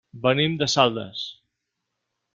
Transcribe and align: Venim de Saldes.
Venim 0.21 0.55
de 0.61 0.69
Saldes. 0.75 1.21